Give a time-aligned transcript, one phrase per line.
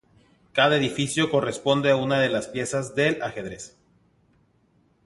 [0.51, 3.77] Cada edificio corresponde a una de las piezas del ajedrez.